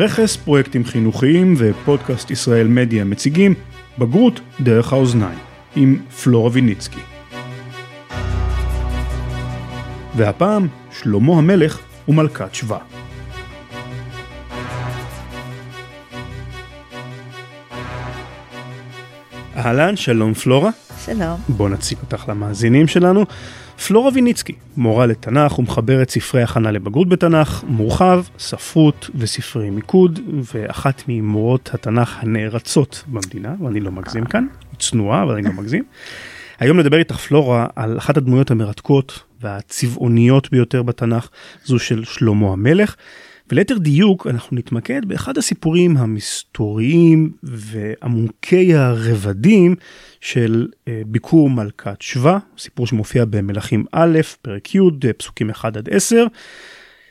[0.00, 3.54] רכס, פרויקטים חינוכיים ופודקאסט ישראל מדיה מציגים
[3.98, 5.38] בגרות דרך האוזניים
[5.76, 7.00] עם פלורה ויניצקי.
[10.16, 12.78] והפעם שלמה המלך ומלכת שבא.
[19.56, 20.70] אהלן, שלום פלורה.
[21.14, 21.40] שלום.
[21.48, 23.24] בוא נציג אותך למאזינים שלנו.
[23.86, 30.20] פלורה ויניצקי, מורה לתנ"ך ומחברת ספרי הכנה לבגרות בתנ"ך, מורחב, ספרות וספרי מיקוד,
[30.54, 35.84] ואחת ממורות התנ"ך הנערצות במדינה, ואני לא מגזים כאן, היא צנועה אבל אני לא מגזים.
[36.60, 41.28] היום נדבר איתך פלורה על אחת הדמויות המרתקות והצבעוניות ביותר בתנ"ך,
[41.64, 42.94] זו של שלמה המלך.
[43.52, 49.74] וליתר דיוק אנחנו נתמקד באחד הסיפורים המסתוריים ועמוקי הרבדים
[50.20, 54.80] של אה, ביקור מלכת שבא, סיפור שמופיע במלכים א', פרק י',
[55.18, 56.26] פסוקים 1 עד 10,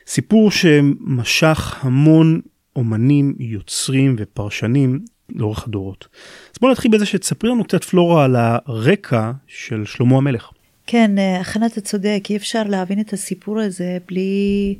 [0.06, 2.40] סיפור שמשך המון
[2.76, 6.08] אומנים, יוצרים ופרשנים לאורך הדורות.
[6.54, 10.50] אז בואו נתחיל בזה שתספרי לנו קצת פלורה על הרקע של שלמה המלך.
[10.86, 14.74] כן, אה, אכן אתה צודק, אי אפשר להבין את הסיפור הזה בלי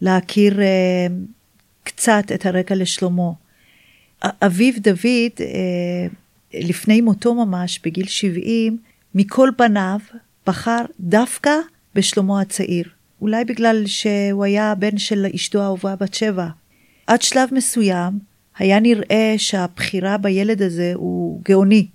[0.00, 1.12] להכיר uh,
[1.82, 3.30] קצת את הרקע לשלמה.
[4.22, 5.42] אביו דוד, uh,
[6.54, 8.78] לפני מותו ממש, בגיל 70,
[9.14, 9.98] מכל בניו
[10.46, 11.52] בחר דווקא
[11.94, 12.88] בשלמה הצעיר.
[13.20, 16.48] אולי בגלל שהוא היה בן של אשתו האהובה בת שבע.
[17.06, 18.18] עד שלב מסוים
[18.58, 21.86] היה נראה שהבחירה בילד הזה הוא גאוני.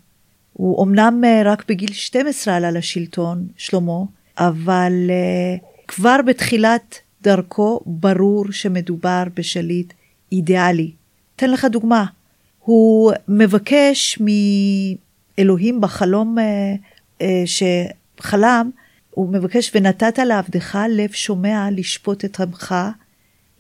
[0.53, 3.99] הוא אמנם רק בגיל 12 עלה לשלטון, שלמה,
[4.37, 9.93] אבל uh, כבר בתחילת דרכו ברור שמדובר בשליט
[10.31, 10.91] אידיאלי.
[11.35, 12.05] אתן לך דוגמה,
[12.59, 14.19] הוא מבקש
[15.37, 16.43] מאלוהים בחלום אה,
[17.21, 18.69] אה, שחלם,
[19.09, 22.75] הוא מבקש ונתת לעבדך לב שומע לשפוט את עמך,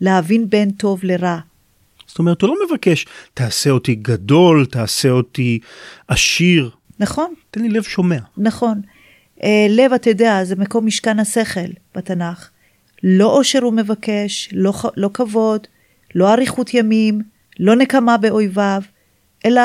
[0.01, 1.39] להבין בין טוב לרע.
[2.07, 5.59] זאת אומרת, הוא לא מבקש, תעשה אותי גדול, תעשה אותי
[6.07, 6.69] עשיר.
[6.99, 7.33] נכון.
[7.51, 8.19] תן לי לב שומע.
[8.37, 8.81] נכון.
[9.43, 12.49] אה, לב, אתה יודע, זה מקום משכן השכל בתנ"ך.
[13.03, 15.67] לא עושר הוא מבקש, לא, לא כבוד,
[16.15, 17.21] לא אריכות ימים,
[17.59, 18.81] לא נקמה באויביו,
[19.45, 19.61] אלא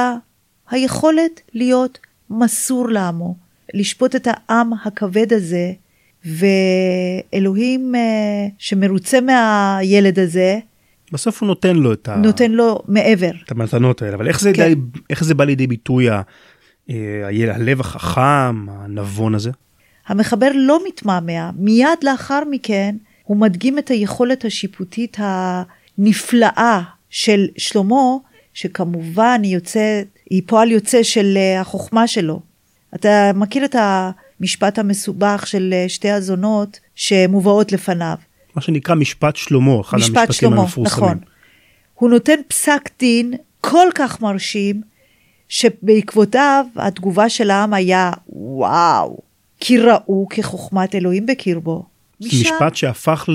[0.70, 1.98] היכולת להיות
[2.30, 3.36] מסור לעמו,
[3.74, 5.72] לשפוט את העם הכבד הזה,
[6.24, 8.00] ואלוהים אה,
[8.58, 10.58] שמרוצה מהילד הזה,
[11.12, 12.16] בסוף הוא נותן לו את ה...
[12.16, 13.30] נותן לו מעבר.
[13.44, 14.74] את המתנות האלה, אבל איך זה, כן.
[14.74, 16.22] די, איך זה בא לידי ביטוי ה,
[16.90, 19.50] אה, הלב החכם, הנבון הזה?
[20.06, 22.96] המחבר לא מתמהמה, מיד לאחר מכן
[23.28, 26.80] הוא מדגים את היכולת השיפוטית הנפלאה
[27.10, 28.16] של שלמה,
[28.54, 32.40] שכמובן היא יוצאת, היא פועל יוצא של אה, החוכמה שלו.
[32.94, 38.16] אתה מכיר את המשפט המסובך של אה, שתי הזונות שמובאות לפניו.
[38.54, 41.04] מה שנקרא משפט שלמה, אחד משפט המשפטים שלמה, המפורסמים.
[41.04, 41.18] נכון.
[41.94, 44.82] הוא נותן פסק דין כל כך מרשים,
[45.48, 49.18] שבעקבותיו התגובה של העם היה, וואו,
[49.60, 51.97] כי ראו כחוכמת אלוהים בקרבו.
[52.20, 52.36] משם...
[52.40, 53.28] משפט שהפך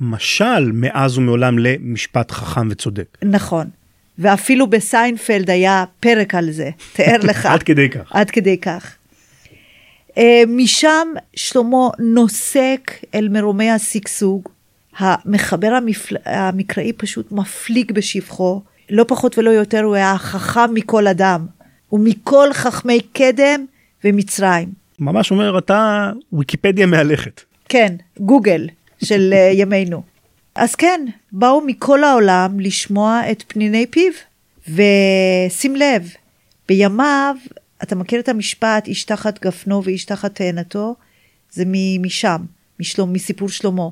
[0.00, 3.18] למשל מאז ומעולם למשפט חכם וצודק.
[3.22, 3.66] נכון.
[4.18, 7.46] ואפילו בסיינפלד היה פרק על זה, תאר לך.
[7.52, 8.12] עד כדי כך.
[8.12, 8.94] עד כדי כך.
[10.18, 14.48] אה, משם שלמה נוסק אל מרומי השגשוג.
[14.98, 16.16] המחבר המפל...
[16.24, 18.62] המקראי פשוט מפליג בשבחו.
[18.90, 21.46] לא פחות ולא יותר הוא היה החכם מכל אדם.
[21.92, 23.64] ומכל חכמי קדם
[24.04, 24.68] ומצרים.
[24.98, 27.40] ממש אומר אתה ויקיפדיה מהלכת.
[27.68, 28.68] כן, גוגל
[29.04, 30.02] של אה, ימינו.
[30.54, 34.12] אז כן, באו מכל העולם לשמוע את פניני פיו.
[34.68, 36.12] ושים לב,
[36.68, 37.36] בימיו,
[37.82, 40.94] אתה מכיר את המשפט איש תחת גפנו ואיש תחת תאנתו?
[41.52, 41.64] זה
[42.00, 42.44] משם,
[42.80, 43.88] משלום, מסיפור שלמה.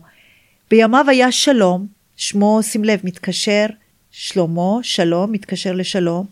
[0.70, 3.66] בימיו היה שלום, שמו, שים לב, מתקשר,
[4.10, 6.26] שלמה, שלום, מתקשר לשלום.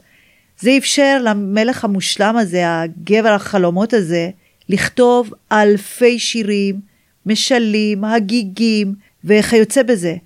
[0.61, 4.31] זה אפשר למלך המושלם הזה, הגבר החלומות הזה,
[4.69, 6.81] לכתוב אלפי שירים,
[7.27, 8.95] משלים, הגיגים
[9.25, 10.17] וכיוצא בזה.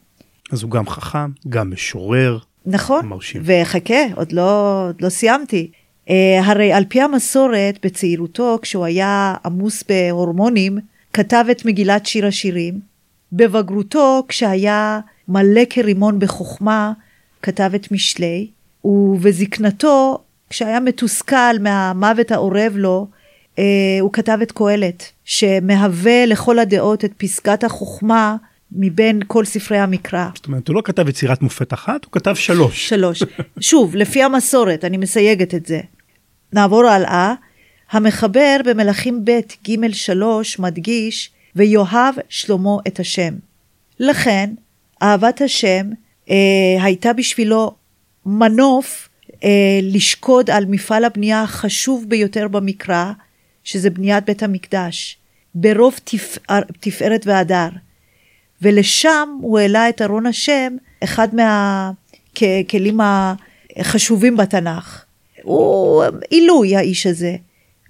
[0.52, 2.38] אז הוא גם חכם, גם משורר.
[2.66, 3.42] נכון, מרשים.
[3.44, 5.70] וחכה, עוד לא, עוד לא סיימתי.
[6.06, 6.10] Uh,
[6.42, 10.78] הרי על פי המסורת, בצעירותו, כשהוא היה עמוס בהורמונים,
[11.12, 12.80] כתב את מגילת שיר השירים.
[13.32, 16.92] בבגרותו, כשהיה מלא כרימון בחוכמה,
[17.42, 18.50] כתב את משלי.
[18.84, 20.18] ובזקנתו,
[20.50, 23.06] כשהיה מתוסכל מהמוות האורב לו,
[24.00, 28.36] הוא כתב את קהלת, שמהווה לכל הדעות את פסגת החוכמה
[28.72, 30.28] מבין כל ספרי המקרא.
[30.34, 32.88] זאת אומרת, הוא לא כתב יצירת מופת אחת, הוא כתב שלוש.
[32.88, 33.22] שלוש.
[33.60, 35.80] שוב, לפי המסורת, אני מסייגת את זה.
[36.52, 37.34] נעבור הלאה.
[37.90, 43.34] המחבר במלכים ב' ג' 3 מדגיש, ויאהב שלמה את השם.
[44.00, 44.50] לכן,
[45.02, 45.86] אהבת השם
[46.30, 46.36] אה,
[46.80, 47.74] הייתה בשבילו
[48.26, 49.08] מנוף
[49.44, 49.48] אה,
[49.82, 53.12] לשקוד על מפעל הבנייה החשוב ביותר במקרא,
[53.68, 55.16] שזה בניית בית המקדש,
[55.54, 57.68] ברוב תפאר, תפארת והדר.
[58.62, 63.00] ולשם הוא העלה את ארון השם, אחד מהכלים
[63.76, 65.04] החשובים בתנ"ך.
[65.42, 67.36] הוא עילוי האיש הזה,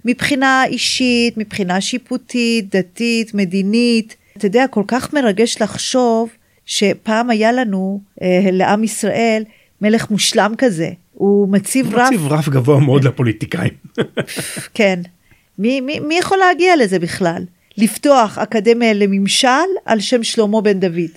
[0.05, 4.15] מבחינה אישית, מבחינה שיפוטית, דתית, מדינית.
[4.37, 6.29] אתה יודע, כל כך מרגש לחשוב
[6.65, 9.43] שפעם היה לנו, אה, לעם ישראל,
[9.81, 10.89] מלך מושלם כזה.
[11.13, 12.07] הוא מציב רף...
[12.07, 13.73] מציב רף גבוה מאוד לפוליטיקאים.
[14.73, 15.01] כן.
[15.59, 17.43] מי, מי, מי יכול להגיע לזה בכלל?
[17.77, 19.47] לפתוח אקדמיה לממשל
[19.85, 21.11] על שם שלמה בן דוד.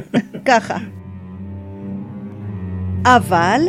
[0.48, 0.78] ככה.
[3.04, 3.60] אבל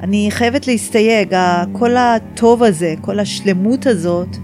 [0.00, 1.36] אני חייבת להסתייג,
[1.72, 4.36] כל הטוב הזה, כל השלמות הזאת,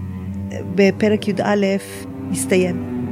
[0.75, 1.65] בפרק י"א
[2.29, 3.05] מסתיים.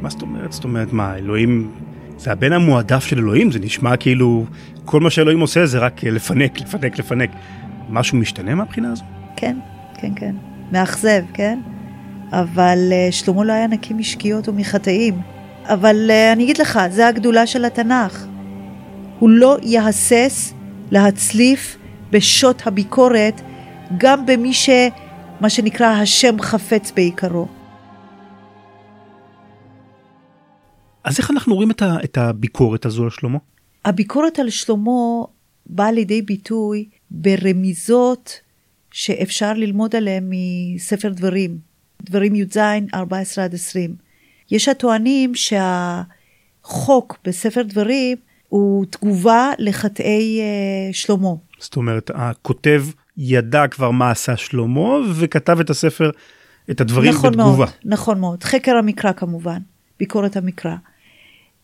[0.00, 0.52] מה זאת אומרת?
[0.52, 1.70] זאת אומרת, מה, אלוהים,
[2.18, 3.52] זה הבן המועדף של אלוהים?
[3.52, 4.44] זה נשמע כאילו
[4.84, 7.30] כל מה שאלוהים עושה זה רק לפנק, לפנק, לפנק.
[7.90, 9.04] משהו משתנה מהבחינה הזו?
[9.36, 9.56] כן,
[9.94, 10.34] כן, כן.
[10.72, 11.60] מאכזב, כן?
[12.32, 15.20] אבל uh, שלמה לא היה נקי משגיאות ומחטאים.
[15.64, 18.26] אבל uh, אני אגיד לך, זה הגדולה של התנ"ך.
[19.18, 20.54] הוא לא יהסס
[20.90, 21.78] להצליף
[22.10, 23.40] בשוט הביקורת
[23.98, 24.70] גם במי ש...
[25.40, 27.48] מה שנקרא השם חפץ בעיקרו.
[31.04, 33.38] אז איך אנחנו רואים את, ה, את הביקורת הזו על שלמה?
[33.84, 35.24] הביקורת על שלמה
[35.66, 38.40] באה לידי ביטוי ברמיזות
[38.90, 41.58] שאפשר ללמוד עליהן מספר דברים,
[42.02, 42.56] דברים י"ז
[42.94, 43.96] 14 עד 20.
[44.50, 48.16] יש הטוענים שהחוק בספר דברים
[48.48, 51.28] הוא תגובה לחטאי uh, שלמה.
[51.58, 52.84] זאת אומרת, הכותב
[53.16, 56.10] ידע כבר מה עשה שלמה וכתב את הספר,
[56.70, 57.56] את הדברים נכון בתגובה.
[57.56, 59.58] מאוד, נכון מאוד, חקר המקרא כמובן,
[59.98, 60.74] ביקורת המקרא.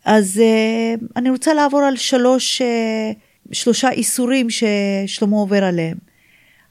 [0.09, 5.97] אז uh, אני רוצה לעבור על שלוש, uh, שלושה איסורים ששלמה עובר עליהם.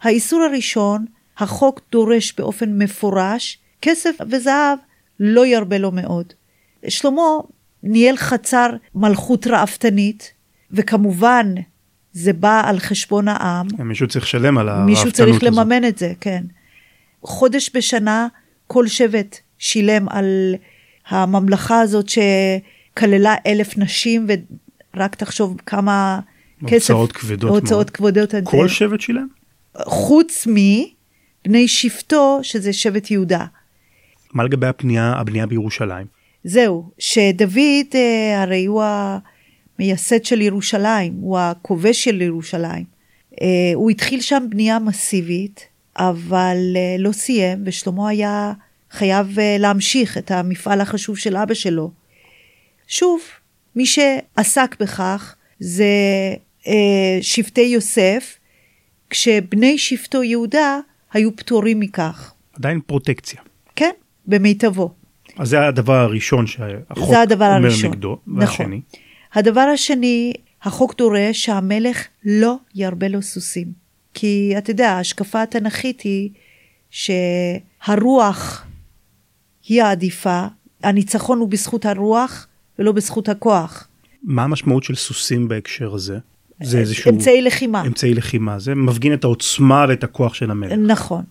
[0.01, 1.05] האיסור הראשון,
[1.37, 4.77] החוק דורש באופן מפורש, כסף וזהב
[5.19, 6.33] לא ירבה לו מאוד.
[6.87, 7.21] שלמה
[7.83, 10.33] ניהל חצר מלכות ראוותנית,
[10.71, 11.53] וכמובן
[12.13, 13.67] זה בא על חשבון העם.
[13.79, 16.43] מישהו צריך לשלם על הראוותנות מישהו צריך לממן את זה, כן.
[17.23, 18.27] חודש בשנה
[18.67, 20.55] כל שבט שילם על
[21.09, 22.09] הממלכה הזאת
[22.97, 24.27] שכללה אלף נשים,
[24.95, 26.19] ורק תחשוב כמה
[26.67, 26.91] כסף.
[26.93, 27.49] הוצאות כבדות.
[27.49, 28.33] הוצאות כבדות.
[28.43, 29.27] כל שבט שילם?
[29.85, 33.45] חוץ מבני שבטו, שזה שבט יהודה.
[34.33, 36.07] מה לגבי הפנייה, הבנייה בירושלים?
[36.43, 42.83] זהו, שדוד אה, הרי הוא המייסד של ירושלים, הוא הכובש של ירושלים.
[43.41, 45.65] אה, הוא התחיל שם בנייה מסיבית,
[45.97, 48.53] אבל אה, לא סיים, ושלמה היה
[48.91, 51.91] חייב להמשיך את המפעל החשוב של אבא שלו.
[52.87, 53.21] שוב,
[53.75, 55.85] מי שעסק בכך זה
[57.21, 58.37] שבטי יוסף,
[59.09, 60.79] כשבני שבטו יהודה
[61.13, 62.33] היו פטורים מכך.
[62.53, 63.41] עדיין פרוטקציה.
[63.75, 63.91] כן,
[64.25, 64.93] במיטבו.
[65.37, 67.91] אז זה הדבר הראשון שהחוק זה הדבר אומר הראשון.
[67.91, 68.17] נגדו.
[68.27, 68.65] נכון.
[68.65, 68.81] והשני?
[69.33, 70.33] הדבר השני,
[70.63, 73.67] החוק דורש שהמלך לא ירבה לו סוסים.
[74.13, 76.29] כי אתה יודע, ההשקפה התנ"כית היא
[76.89, 78.65] שהרוח
[79.67, 80.45] היא העדיפה,
[80.83, 82.47] הניצחון הוא בזכות הרוח
[82.79, 83.87] ולא בזכות הכוח.
[84.23, 86.17] מה המשמעות של סוסים בהקשר הזה?
[86.63, 87.11] זה איזשהו...
[87.11, 87.81] אמצעי לחימה.
[87.81, 88.59] אמצעי לחימה.
[88.59, 90.71] זה מפגין את העוצמה ואת הכוח של המלך.
[90.71, 91.23] נכון.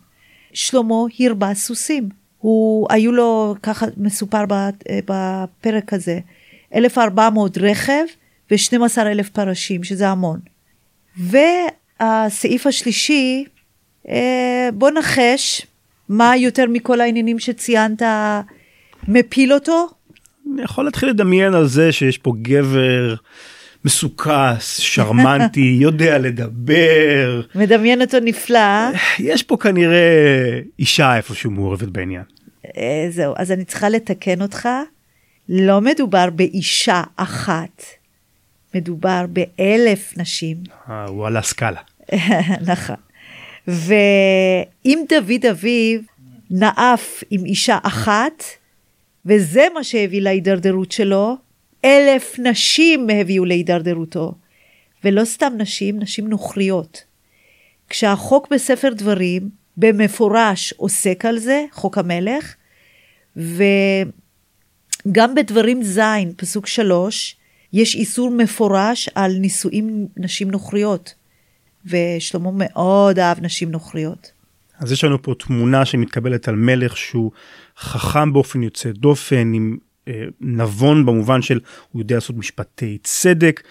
[0.53, 0.95] שלמה
[1.26, 2.09] הרבה סוסים.
[2.38, 4.45] הוא, היו לו, ככה מסופר
[5.07, 6.19] בפרק הזה,
[6.75, 8.05] 1,400 רכב
[8.50, 10.41] ו-12 אלף פרשים, שזה המון.
[11.17, 13.45] והסעיף השלישי,
[14.09, 15.67] אה, בוא נחש,
[16.09, 18.03] מה יותר מכל העניינים שציינת
[19.09, 19.88] מפיל אותו?
[20.55, 23.15] אני יכול להתחיל לדמיין על זה שיש פה גבר
[23.85, 27.41] מסוכס, שרמנטי, יודע לדבר.
[27.55, 28.91] מדמיין אותו נפלא.
[29.19, 32.23] יש פה כנראה אישה איפשהו מעורבת בעניין.
[32.76, 34.69] אה, זהו, אז אני צריכה לתקן אותך.
[35.49, 37.83] לא מדובר באישה אחת,
[38.75, 40.57] מדובר באלף נשים.
[40.91, 41.81] אה, הוא על הסקאלה.
[42.73, 42.97] נכון.
[43.69, 46.03] ואם דוד אביב
[46.50, 48.43] נאף עם אישה אחת,
[49.26, 51.37] וזה מה שהביא להידרדרות שלו,
[51.85, 54.35] אלף נשים הביאו להידרדרותו.
[55.04, 57.04] ולא סתם נשים, נשים נוכריות.
[57.88, 62.54] כשהחוק בספר דברים במפורש עוסק על זה, חוק המלך,
[63.37, 66.00] וגם בדברים ז',
[66.37, 67.37] פסוק שלוש,
[67.73, 71.14] יש איסור מפורש על נישואים נשים נוכריות,
[71.87, 74.36] ושלמה מאוד אהב נשים נוכריות.
[74.78, 77.30] אז יש לנו פה תמונה שמתקבלת על מלך שהוא
[77.78, 79.76] חכם באופן יוצא דופן, עם
[80.40, 81.60] נבון במובן של
[81.92, 83.62] הוא יודע לעשות משפטי צדק,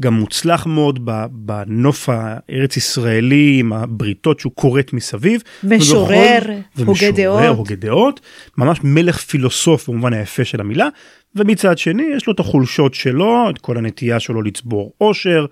[0.00, 5.42] גם מוצלח מאוד בנוף הארץ ישראלי עם הבריתות שהוא כורת מסביב.
[5.64, 6.38] משורר,
[6.84, 7.44] הוגה דעות.
[7.44, 8.20] הוגה דעות,
[8.58, 10.88] ממש מלך פילוסוף במובן היפה של המילה,
[11.36, 15.46] ומצד שני יש לו את החולשות שלו, את כל הנטייה שלו לצבור עושר,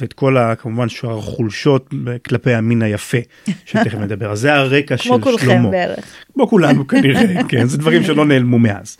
[0.00, 1.90] ואת כל ה, כמובן שאר החולשות
[2.24, 3.18] כלפי המין היפה,
[3.64, 5.18] שתכף נדבר, אז זה הרקע של שלמה.
[5.22, 6.04] כמו כולכם בערך.
[6.34, 8.96] כמו כולנו כנראה, כן, זה דברים שלא נעלמו מאז.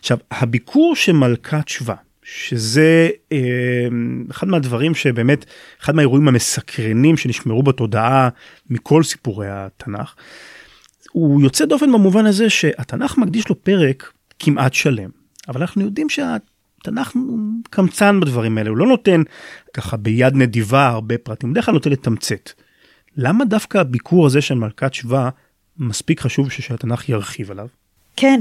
[0.00, 3.38] עכשיו, הביקור של מלכת שבא, שזה אה,
[4.30, 5.44] אחד מהדברים שבאמת,
[5.82, 8.28] אחד מהאירועים המסקרנים שנשמרו בתודעה
[8.70, 10.14] מכל סיפורי התנ"ך,
[11.12, 15.10] הוא יוצא דופן במובן הזה שהתנ"ך מקדיש לו פרק כמעט שלם,
[15.48, 17.12] אבל אנחנו יודעים שהתנ"ך
[17.70, 19.22] קמצן בדברים האלה, הוא לא נותן
[19.74, 22.50] ככה ביד נדיבה הרבה פרטים, הוא בדרך כלל נותן לתמצת.
[23.16, 25.28] למה דווקא הביקור הזה של מלכת שבא
[25.78, 27.66] מספיק חשוב שהתנ"ך ירחיב עליו?
[28.16, 28.40] כן,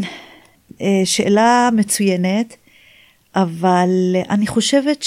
[1.05, 2.55] שאלה מצוינת,
[3.35, 5.05] אבל אני חושבת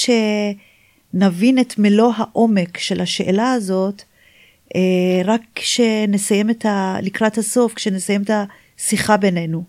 [1.15, 4.03] שנבין את מלוא העומק של השאלה הזאת
[4.77, 6.97] אה, רק כשנסיים את ה...
[7.03, 8.31] לקראת הסוף, כשנסיים את
[8.79, 9.65] השיחה בינינו.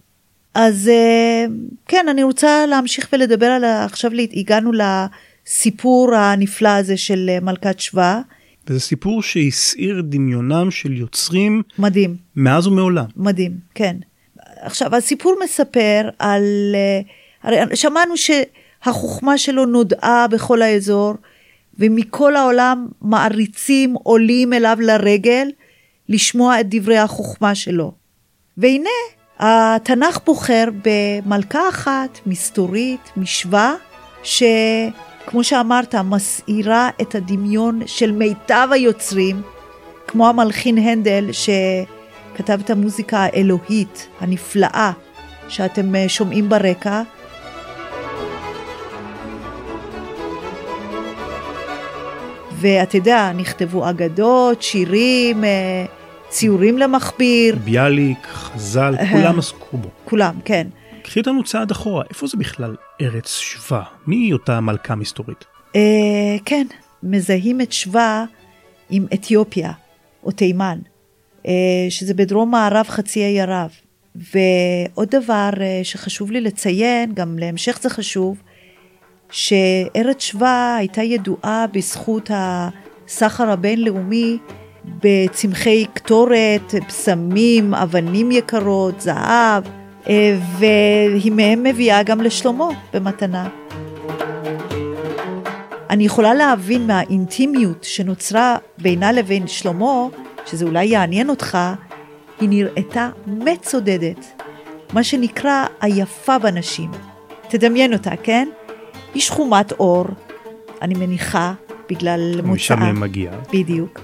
[0.53, 1.45] אז אה,
[1.87, 3.63] כן, אני רוצה להמשיך ולדבר על...
[3.63, 8.21] עכשיו הגענו לסיפור הנפלא הזה של מלכת שבא.
[8.67, 13.05] וזה סיפור שהסעיר דמיונם של יוצרים מדהים מאז ומעולם.
[13.15, 13.97] מדהים, כן.
[14.63, 16.43] עכשיו, הסיפור מספר על...
[16.75, 17.01] אה,
[17.43, 21.13] הרי שמענו שהחוכמה שלו נודעה בכל האזור,
[21.79, 25.47] ומכל העולם מעריצים עולים אליו לרגל
[26.09, 27.91] לשמוע את דברי החוכמה שלו.
[28.57, 28.89] והנה,
[29.39, 33.75] התנ"ך בוחר במלכה אחת, מסתורית, משווה,
[34.23, 39.41] שכמו שאמרת, מסעירה את הדמיון של מיטב היוצרים,
[40.07, 41.49] כמו המלחין הנדל, ש...
[42.35, 44.91] כתב את המוזיקה האלוהית הנפלאה
[45.47, 47.01] שאתם אה, שומעים ברקע.
[52.51, 55.85] ואתה יודע, נכתבו אגדות, שירים, אה,
[56.29, 57.55] ציורים למכביר.
[57.63, 59.89] ביאליק, חז"ל, אה, כולם עסקו בו.
[60.05, 60.67] כולם, כן.
[61.03, 63.83] קחי אותנו צעד אחורה, איפה זה בכלל ארץ שווה?
[64.07, 65.45] מי היא אותה מלכה מסתורית?
[66.45, 66.67] כן,
[67.03, 68.25] מזהים את שווה
[68.89, 69.71] עם אתיופיה
[70.23, 70.79] או תימן.
[71.47, 71.51] אה,
[71.89, 73.69] שזה בדרום מערב חצי האי ערב.
[74.15, 78.41] ועוד דבר אה, שחשוב לי לציין, גם להמשך זה חשוב,
[79.31, 84.37] שארץ שבא הייתה ידועה בזכות הסחר הבינלאומי
[84.85, 89.63] בצמחי קטורת, בשמים, אבנים יקרות, זהב,
[90.09, 93.49] אה, והיא מהם מביאה גם לשלמה במתנה.
[95.89, 100.07] אני יכולה להבין מהאינטימיות שנוצרה בינה לבין שלמה,
[100.45, 101.57] שזה אולי יעניין אותך,
[102.39, 104.41] היא נראתה מצודדת,
[104.93, 106.91] מה שנקרא היפה בנשים.
[107.49, 108.49] תדמיין אותה, כן?
[109.13, 110.05] היא שחומת עור,
[110.81, 111.53] אני מניחה,
[111.89, 112.53] בגלל מוצאה.
[112.53, 113.35] משם היא מגיעה.
[113.53, 113.99] בדיוק.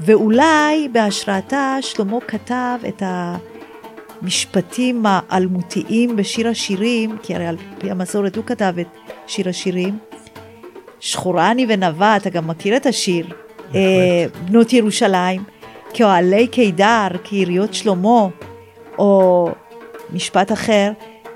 [0.00, 3.02] ואולי בהשראתה שלמה כתב את
[4.22, 8.86] המשפטים האלמותיים בשיר השירים, כי הרי על פי המסורת הוא כתב את
[9.26, 9.98] שיר השירים.
[11.00, 13.26] שחורה אני ונבה, אתה גם מכיר את השיר,
[13.74, 15.57] אה, בנות ירושלים.
[15.94, 18.26] כאוהלי קידר, כעיריות שלמה,
[18.98, 19.48] או
[20.12, 20.92] משפט אחר,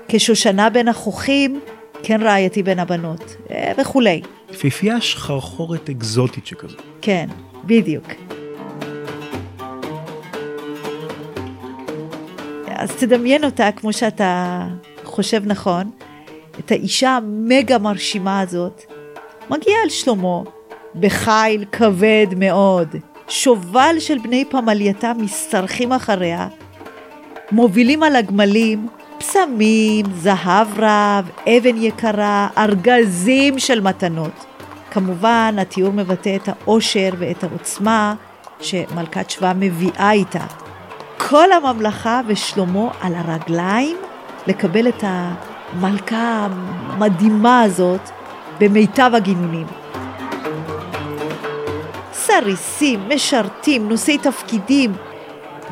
[0.07, 1.59] כשושנה בין החוכים,
[2.03, 4.21] כן רעייתי בין הבנות, אה, וכולי.
[4.51, 6.77] יפיפייה שחרחורת אקזוטית שכזו.
[7.01, 7.27] כן,
[7.65, 8.05] בדיוק.
[12.67, 14.63] אז תדמיין אותה כמו שאתה
[15.03, 15.91] חושב נכון,
[16.59, 18.83] את האישה המגה מרשימה הזאת,
[19.49, 20.41] מגיעה אל שלמה
[20.95, 22.87] בחיל כבד מאוד,
[23.27, 26.47] שובל של בני פמלייתה משתרכים אחריה,
[27.51, 28.87] מובילים על הגמלים
[29.17, 34.45] פסמים, זהב רב, אבן יקרה, ארגזים של מתנות.
[34.91, 38.15] כמובן, התיאור מבטא את העושר ואת העוצמה
[38.61, 40.45] שמלכת שבא מביאה איתה.
[41.17, 43.97] כל הממלכה ושלמה על הרגליים
[44.47, 46.47] לקבל את המלכה
[46.91, 48.09] המדהימה הזאת
[48.59, 49.67] במיטב הגינונים.
[52.41, 54.93] סריסים, משרתים, נושאי תפקידים,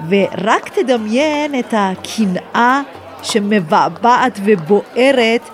[0.10, 2.82] ורק תדמיין את הקנאה
[3.24, 5.50] שמבעבעת ובוערת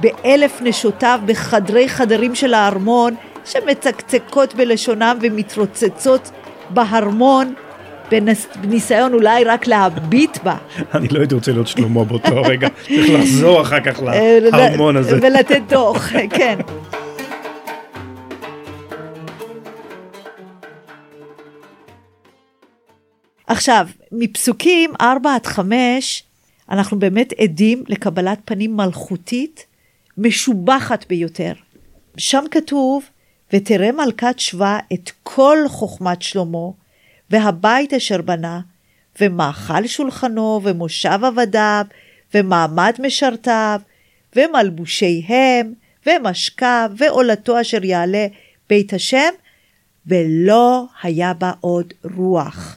[0.00, 3.14] באלף נשותיו בחדרי חדרים של הארמון,
[3.44, 6.30] שמצקצקות בלשונם ומתרוצצות
[6.70, 7.54] בהרמון,
[8.62, 10.54] בניסיון אולי רק להביט בה.
[10.94, 15.18] אני לא הייתי רוצה להיות שלמה באותו רגע, צריך לחזור אחר כך אה, להרמון הזה.
[15.22, 16.58] ולתת דוח, כן.
[23.52, 26.22] עכשיו, מפסוקים 4 עד 5,
[26.70, 29.66] אנחנו באמת עדים לקבלת פנים מלכותית
[30.18, 31.52] משובחת ביותר.
[32.16, 33.04] שם כתוב,
[33.52, 36.68] ותראה מלכת שבא את כל חוכמת שלמה,
[37.30, 38.60] והבית אשר בנה,
[39.20, 41.84] ומאכל שולחנו, ומושב עבדיו,
[42.34, 43.80] ומעמד משרתיו,
[44.36, 45.72] ומלבושיהם,
[46.06, 48.26] ומשכב, ועולתו אשר יעלה
[48.68, 49.30] בית השם,
[50.06, 52.76] ולא היה בה עוד רוח.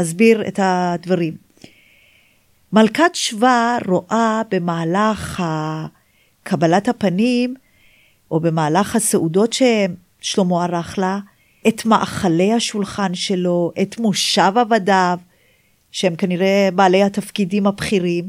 [0.00, 1.36] אסביר את הדברים.
[2.72, 5.42] מלכת שבא רואה במהלך
[6.42, 7.54] קבלת הפנים,
[8.30, 11.18] או במהלך הסעודות ששלמה ערך לה,
[11.68, 15.18] את מאכלי השולחן שלו, את מושב עבדיו,
[15.92, 18.24] שהם כנראה בעלי התפקידים הבכירים,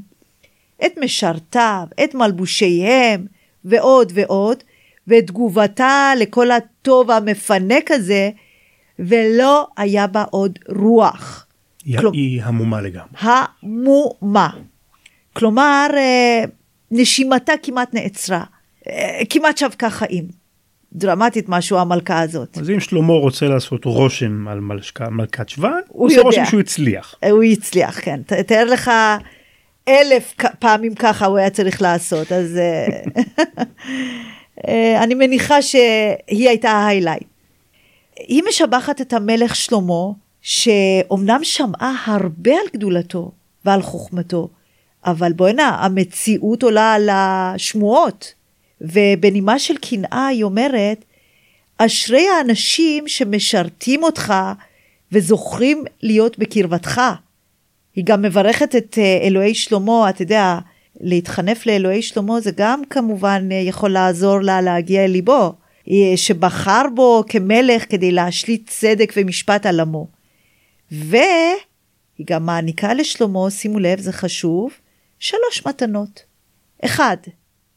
[0.85, 3.25] את משרתיו, את מלבושיהם,
[3.65, 4.63] ועוד ועוד,
[5.07, 8.29] ואת תגובתה לכל הטוב המפנק הזה,
[8.99, 11.45] ולא היה בה עוד רוח.
[11.85, 12.13] היא, כלומ...
[12.13, 13.07] היא המומה לגמרי.
[13.19, 14.49] המומה.
[15.33, 16.43] כלומר, אה,
[16.91, 18.43] נשימתה כמעט נעצרה,
[18.87, 20.41] אה, כמעט שבקה חיים.
[20.93, 22.57] דרמטית משהו המלכה הזאת.
[22.57, 26.21] אז אם שלמה רוצה לעשות רושם על מלשכה, מלכת שבא, הוא עושה.
[26.21, 27.15] רושם שהוא הצליח.
[27.23, 28.21] אה, הוא הצליח, כן.
[28.25, 28.91] ת- תאר לך
[29.87, 32.59] אלף פעמים ככה הוא היה צריך לעשות, אז
[35.03, 37.23] אני מניחה שהיא הייתה ההיילייט.
[38.19, 40.03] היא משבחת את המלך שלמה,
[40.41, 43.31] שאומנם שמעה הרבה על גדולתו
[43.65, 44.49] ועל חוכמתו,
[45.05, 48.33] אבל בואנה, המציאות עולה על השמועות.
[48.81, 51.05] ובנימה של קנאה היא אומרת,
[51.77, 54.33] אשרי האנשים שמשרתים אותך
[55.11, 57.01] וזוכרים להיות בקרבתך.
[57.95, 60.59] היא גם מברכת את אה, אלוהי שלמה, אתה יודע,
[61.01, 65.53] להתחנף לאלוהי שלמה זה גם כמובן אה, יכול לעזור לה להגיע אל ליבו,
[65.89, 70.20] אה, שבחר בו כמלך כדי להשליט צדק ומשפט על עמו.
[70.91, 74.71] והיא גם מעניקה לשלמה, שימו לב, זה חשוב,
[75.19, 76.23] שלוש מתנות.
[76.85, 77.17] אחד,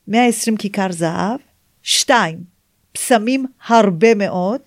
[0.09, 1.41] 120 כיכר זהב,
[1.83, 2.39] שתיים,
[2.93, 4.61] פסמים הרבה מאוד,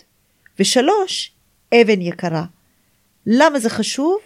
[0.60, 1.32] ושלוש,
[1.74, 2.46] אבן יקרה.
[3.26, 4.18] למה זה חשוב?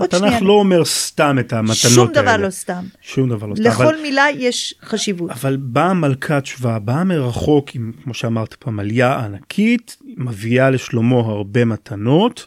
[0.00, 0.42] התנ"ך.
[0.42, 2.22] לא אומר סתם את המתנות שום האלה.
[2.22, 2.84] דבר לא סתם.
[3.00, 3.64] שום דבר לא סתם.
[3.64, 5.30] לכל אבל, מילה יש חשיבות.
[5.30, 11.64] אבל באה מלכת שבא, באה מרחוק, עם, כמו שאמרת פעם, עלייה ענקית, מביאה לשלמה הרבה
[11.64, 12.46] מתנות.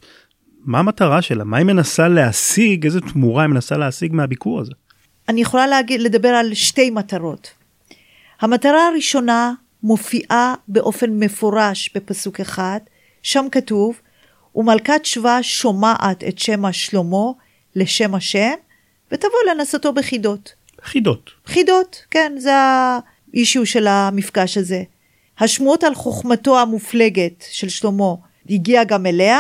[0.65, 1.43] מה המטרה שלה?
[1.43, 2.85] מה היא מנסה להשיג?
[2.85, 4.71] איזה תמורה היא מנסה להשיג מהביקור הזה?
[5.29, 7.51] אני יכולה להגיד, לדבר על שתי מטרות.
[8.41, 12.79] המטרה הראשונה מופיעה באופן מפורש בפסוק אחד,
[13.23, 13.99] שם כתוב,
[14.55, 17.25] ומלכת שבא שומעת את שם השלמה
[17.75, 18.53] לשם השם,
[19.11, 20.53] ותבוא לנסותו בחידות.
[20.83, 21.29] חידות.
[21.45, 24.83] חידות, כן, זה האישיו של המפגש הזה.
[25.39, 28.13] השמועות על חוכמתו המופלגת של שלמה
[28.49, 29.39] הגיעה גם אליה,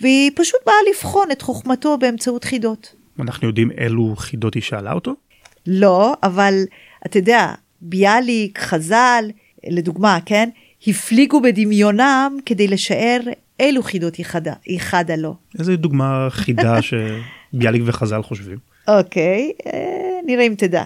[0.00, 2.94] והיא פשוט באה לבחון את חוכמתו באמצעות חידות.
[3.20, 5.14] אנחנו יודעים אילו חידות היא שאלה אותו?
[5.66, 6.54] לא, אבל
[7.06, 9.24] אתה יודע, ביאליק, חז"ל,
[9.66, 10.48] לדוגמה, כן?
[10.86, 13.20] הפליגו בדמיונם כדי לשער
[13.60, 15.34] אילו חידות ייחדה, ייחדה לו.
[15.58, 16.78] איזה דוגמה חידה
[17.52, 18.58] שביאליק וחז"ל חושבים?
[18.88, 20.84] אוקיי, אה, נראה אם תדע.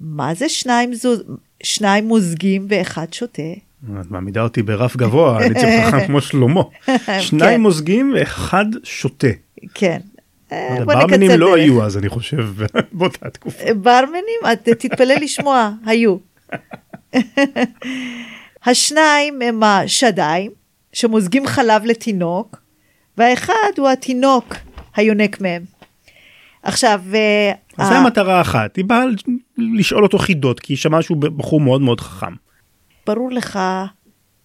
[0.00, 1.22] מה זה שניים, זוז,
[1.62, 3.42] שניים מוזגים ואחד שותה?
[4.00, 6.62] את מעמידה אותי ברף גבוה, אני צריך חכם כמו שלמה.
[7.20, 9.26] שניים מוזגים ואחד שותה.
[9.74, 9.98] כן.
[10.52, 11.56] אה, ברמנים לא.
[11.56, 12.48] היו אז אני חושב
[12.92, 13.74] באותה תקופה.
[13.74, 16.16] ברמנים, את תתפלא לשמוע, היו.
[18.66, 20.50] השניים הם השדיים,
[20.92, 22.56] שמוזגים חלב לתינוק,
[23.18, 24.54] והאחד הוא התינוק
[24.96, 25.62] היונק מהם.
[26.62, 29.04] עכשיו, אה, אז זו המטרה האחת, היא באה
[29.58, 32.32] לשאול אותו חידות כי היא שמעה שהוא בחור מאוד מאוד חכם.
[33.06, 33.58] ברור לך,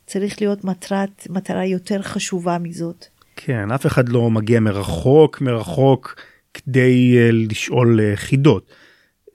[0.06, 3.06] צריך להיות מטרת, מטרה יותר חשובה מזאת.
[3.36, 6.15] כן, אף אחד לא מגיע מרחוק מרחוק
[6.54, 8.72] כדי אה, לשאול אה, חידות.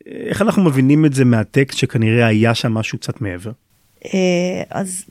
[0.07, 3.51] איך אנחנו מבינים את זה מהטקסט שכנראה היה שם משהו קצת מעבר?
[4.05, 5.05] אה, אז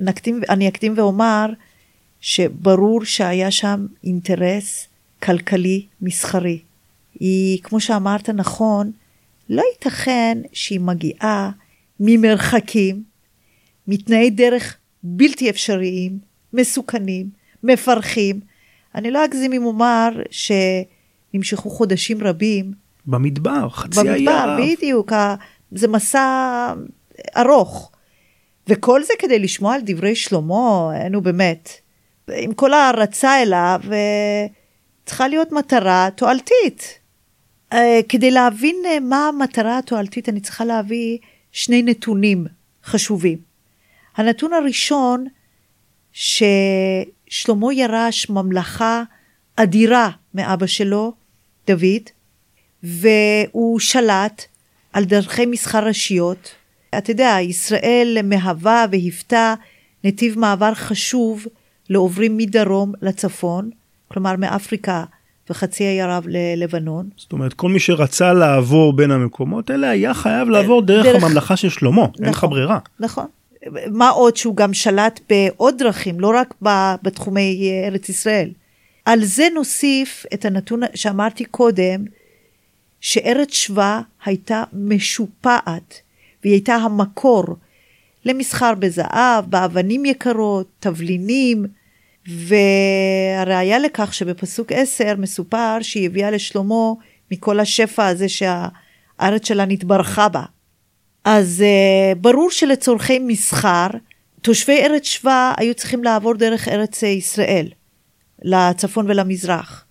[0.00, 1.46] נקדים, אני אקדים ואומר
[2.20, 4.88] שברור שהיה שם אינטרס
[5.22, 6.58] כלכלי מסחרי.
[7.20, 8.90] היא, כמו שאמרת נכון,
[9.48, 11.50] לא ייתכן שהיא מגיעה
[12.00, 13.02] ממרחקים,
[13.88, 16.18] מתנאי דרך בלתי אפשריים,
[16.52, 17.30] מסוכנים,
[17.62, 18.40] מפרכים.
[18.94, 22.72] אני לא אגזים אם אומר שנמשכו חודשים רבים
[23.06, 24.60] במדבר, חצי האי במדבר, ערב.
[24.60, 25.12] בדיוק,
[25.72, 26.74] זה מסע
[27.36, 27.92] ארוך.
[28.68, 31.70] וכל זה כדי לשמוע על דברי שלמה, נו באמת,
[32.36, 34.46] עם כל ההערצה אליו, אה,
[35.06, 36.98] צריכה להיות מטרה תועלתית.
[37.72, 41.18] אה, כדי להבין אה, מה המטרה התועלתית, אני צריכה להביא
[41.52, 42.46] שני נתונים
[42.84, 43.47] חשובים.
[44.18, 45.26] הנתון הראשון,
[46.12, 49.02] ששלמה ירש ממלכה
[49.56, 51.12] אדירה מאבא שלו,
[51.66, 52.02] דוד,
[52.82, 54.44] והוא שלט
[54.92, 56.54] על דרכי מסחר ראשיות.
[56.98, 59.54] אתה יודע, ישראל מהווה והיוותה
[60.04, 61.46] נתיב מעבר חשוב
[61.90, 63.70] לעוברים מדרום לצפון,
[64.08, 65.04] כלומר מאפריקה
[65.50, 67.08] וחצי האי ערב ללבנון.
[67.16, 71.24] זאת אומרת, כל מי שרצה לעבור בין המקומות האלה היה חייב לעבור דרך, דרך...
[71.24, 72.78] הממלכה של שלמה, נכון, אין לך ברירה.
[73.00, 73.26] נכון.
[73.90, 76.54] מה עוד שהוא גם שלט בעוד דרכים, לא רק
[77.02, 78.50] בתחומי ארץ ישראל.
[79.04, 82.04] על זה נוסיף את הנתון שאמרתי קודם,
[83.00, 86.00] שארץ שבא הייתה משופעת,
[86.42, 87.44] והיא הייתה המקור
[88.24, 91.66] למסחר בזהב, באבנים יקרות, תבלינים,
[92.28, 96.92] והראיה לכך שבפסוק 10 מסופר שהיא הביאה לשלמה
[97.30, 100.42] מכל השפע הזה שהארץ שלה נתברכה בה.
[101.30, 103.86] אז uh, ברור שלצורכי מסחר,
[104.42, 107.68] תושבי ארץ שבא היו צריכים לעבור דרך ארץ ישראל,
[108.42, 109.84] לצפון ולמזרח.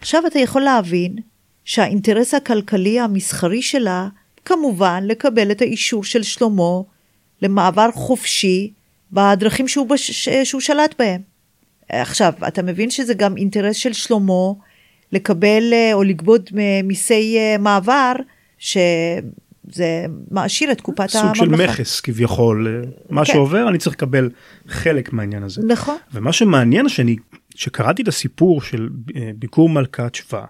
[0.00, 1.16] עכשיו אתה יכול להבין
[1.64, 4.08] שהאינטרס הכלכלי המסחרי שלה,
[4.44, 6.80] כמובן לקבל את האישור של שלמה
[7.42, 8.72] למעבר חופשי
[9.12, 10.28] בדרכים שהוא, בש...
[10.28, 11.20] שהוא שלט בהם.
[11.88, 14.52] עכשיו, אתה מבין שזה גם אינטרס של שלמה
[15.12, 16.50] לקבל אה, או לגבות
[16.84, 18.12] מיסי אה, מעבר,
[19.72, 21.44] שזה מעשיר את קופת סוג הממלכה.
[21.44, 23.32] סוג של מכס כביכול, אה, מה כן.
[23.32, 24.30] שעובר אני צריך לקבל
[24.68, 25.62] חלק מהעניין הזה.
[25.66, 25.96] נכון.
[26.14, 27.16] ומה שמעניין שאני,
[27.54, 28.88] שקראתי את הסיפור של
[29.36, 30.44] ביקור מלכת שבא,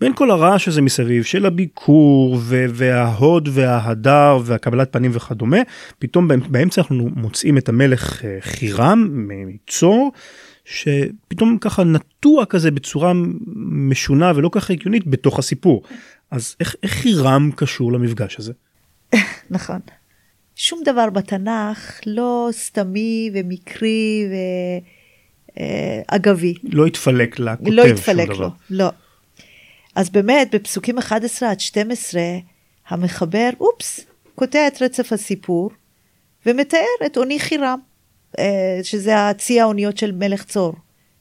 [0.00, 5.58] בין כל הרעש הזה מסביב של הביקור וההוד וההדר והקבלת פנים וכדומה,
[5.98, 10.12] פתאום באמצע אנחנו מוצאים את המלך חירם מצור.
[10.64, 13.12] שפתאום ככה נטוע כזה בצורה
[13.56, 15.82] משונה ולא ככה הגיונית בתוך הסיפור.
[16.32, 18.52] אז איך, איך חירם קשור למפגש הזה?
[19.50, 19.80] נכון.
[20.54, 24.26] שום דבר בתנ"ך לא סתמי ומקרי
[25.56, 26.54] ואגבי.
[26.64, 28.88] אה, לא התפלק לכותב לא התפלק לו, לא.
[29.94, 32.22] אז באמת בפסוקים 11 עד 12
[32.88, 34.00] המחבר, אופס,
[34.34, 35.70] קוטע את רצף הסיפור
[36.46, 37.78] ומתאר את עוני חירם.
[38.38, 40.74] אה, שזה הצי האוניות של מלך צור,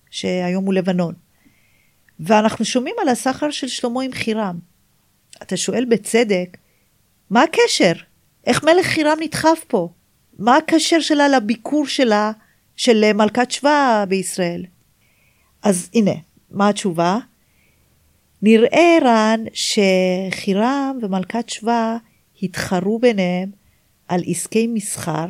[0.10, 1.14] שהיום הוא לבנון.
[2.20, 4.71] ואנחנו שומעים על הסחר של שלמה עם חירם.
[5.42, 6.58] אתה שואל בצדק,
[7.30, 7.94] מה הקשר?
[8.48, 9.90] איך מלך חירם נדחף פה?
[10.40, 12.32] מה הקשר שלה לביקור שלה,
[12.76, 14.66] של מלכת שבא בישראל?
[15.64, 16.12] אז הנה,
[16.52, 17.18] מה התשובה?
[18.42, 21.98] נראה רן שחירם ומלכת שבא
[22.44, 23.52] התחרו ביניהם
[24.08, 25.26] על עסקי מסחר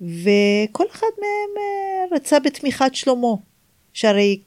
[0.00, 3.34] וכל אחד מהם אה, רצה בתמיכת שלמה,
[3.92, 4.40] שהרי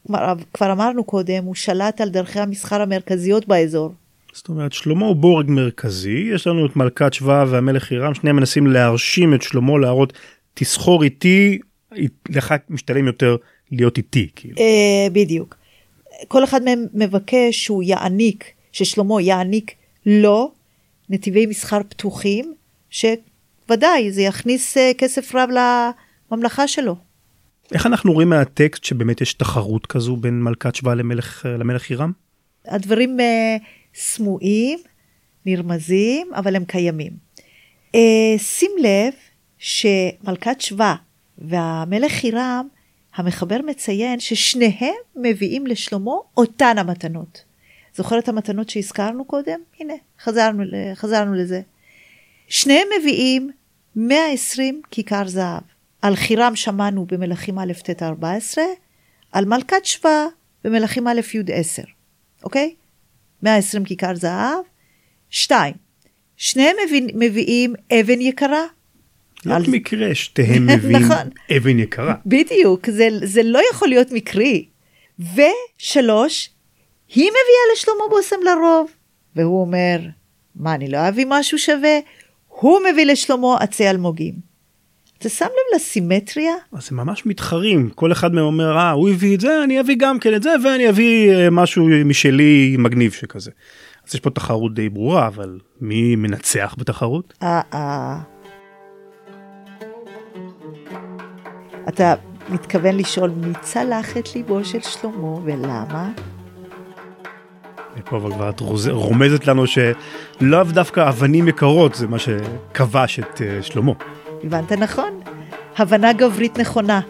[0.54, 3.92] כבר, אמרנו קודם, הוא שלט על דרכי המסחר המרכזיות באזור.
[4.34, 8.68] זאת אומרת, שלמה הוא בורג מרכזי, יש לנו את מלכת שבא והמלך הירם, שניהם מנסים
[8.68, 10.14] להרשים את שלמה, להראות,
[10.54, 11.60] תסחור איתי,
[12.30, 13.36] לך משתלם יותר
[13.72, 14.58] להיות איתי, כאילו.
[14.58, 15.56] אה, בדיוק.
[16.28, 19.72] כל אחד מהם מבקש שהוא יעניק, ששלמה יעניק
[20.06, 20.52] לו
[21.10, 22.54] נתיבי מסחר פתוחים,
[22.90, 23.06] ש...
[23.70, 25.50] ודאי, זה יכניס אה, כסף רב
[26.32, 26.96] לממלכה שלו.
[27.72, 32.12] איך אנחנו רואים מהטקסט שבאמת יש תחרות כזו בין מלכת שבא למלך, אה, למלך הירם?
[32.66, 33.18] הדברים
[33.96, 34.80] סמויים,
[35.46, 37.12] נרמזים, אבל הם קיימים.
[37.96, 37.98] Uh,
[38.38, 39.14] שים לב
[39.58, 40.96] שמלכת שבא
[41.38, 42.68] והמלך הירם,
[43.16, 47.44] המחבר מציין ששניהם מביאים לשלמה אותן המתנות.
[47.96, 49.60] זוכר את המתנות שהזכרנו קודם?
[49.80, 50.64] הנה, חזרנו,
[50.96, 51.62] חזרנו לזה.
[52.48, 53.52] שניהם מביאים
[53.96, 55.62] 120 כיכר זהב.
[56.02, 58.64] על חירם שמענו במלכים א' ט' 14,
[59.32, 60.26] על מלכת שבא
[60.64, 61.82] במלכים א' י' 10,
[62.44, 62.76] אוקיי?
[63.44, 64.60] 120 כיכר זהב.
[65.30, 65.74] שתיים,
[66.38, 68.64] שניהם מביא, מביאים אבן יקרה.
[69.46, 69.64] לא על...
[69.68, 71.30] מקרה שתיהם מביאים נכון.
[71.58, 72.16] אבן יקרה.
[72.26, 74.66] בדיוק, זה, זה לא יכול להיות מקרי.
[75.20, 76.50] ושלוש,
[77.16, 78.92] היא מביאה לשלמה בושם לרוב.
[79.36, 80.00] והוא אומר,
[80.56, 82.00] מה, אני לא אביא משהו שווה?
[82.48, 84.53] הוא מביא לשלמה עצי אלמוגים.
[85.18, 86.54] אתה שם לב לסימטריה?
[86.72, 89.96] אז הם ממש מתחרים, כל אחד מהם אומר, אה, הוא הביא את זה, אני אביא
[90.00, 93.52] גם כן את זה, ואני אביא אה, משהו משלי מגניב שכזה.
[94.08, 97.34] אז יש פה תחרות די ברורה, אבל מי מנצח בתחרות?
[97.44, 98.18] אה, אה.
[101.90, 102.14] אתה
[102.50, 106.12] מתכוון לשאול מי צלח את ליבו של שלמה ולמה?
[108.06, 113.64] פה אבל כבר את רומזת לנו שלאו דווקא אבנים יקרות זה מה שכבש את uh,
[113.64, 113.92] שלמה.
[114.44, 115.20] הבנת נכון,
[115.78, 117.02] הבנה גברית נכונה.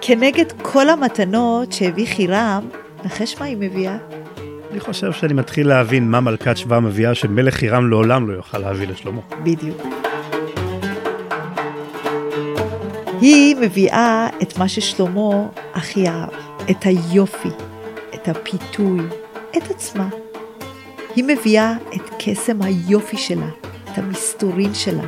[0.00, 2.68] כנגד כל המתנות שהביא חירם,
[3.04, 3.96] נחש מה היא מביאה?
[4.70, 8.88] אני חושב שאני מתחיל להבין מה מלכת שבא מביאה שמלך חירם לעולם לא יוכל להביא
[8.88, 9.20] לשלמה.
[9.42, 9.82] בדיוק.
[13.20, 16.30] היא מביאה את מה ששלמה הכי אהב,
[16.70, 17.48] את היופי,
[18.14, 19.00] את הפיתוי,
[19.56, 20.08] את עצמה.
[21.16, 23.48] היא מביאה את קסם היופי שלה,
[23.84, 25.04] את המסתורין שלה,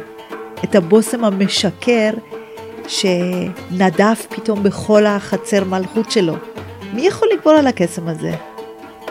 [0.64, 2.10] את הבושם המשקר
[2.88, 6.34] שנדף פתאום בכל החצר מלכות שלו.
[6.92, 8.32] מי יכול לגבור על הקסם הזה?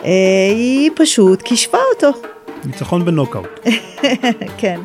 [0.04, 2.18] אה, היא פשוט כישפה אותו.
[2.64, 3.60] ניצחון בנוקאוט.
[4.58, 4.80] כן.